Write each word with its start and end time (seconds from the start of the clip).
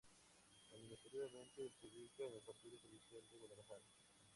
Administrativamente 0.73 1.73
se 1.79 1.85
ubica 1.85 2.23
en 2.23 2.33
el 2.33 2.41
partido 2.41 2.75
judicial 2.79 3.21
de 3.31 3.37
Guadalajara. 3.37 3.85